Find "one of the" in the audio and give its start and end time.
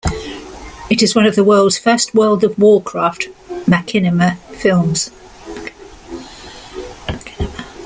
1.13-1.43